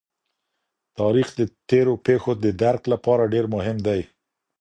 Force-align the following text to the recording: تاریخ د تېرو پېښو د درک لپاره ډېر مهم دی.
تاریخ 0.99 1.27
د 1.39 1.41
تېرو 1.69 1.93
پېښو 2.05 2.31
د 2.43 2.45
درک 2.61 2.81
لپاره 2.93 3.23
ډېر 3.33 3.45
مهم 3.55 3.77
دی. 3.87 4.01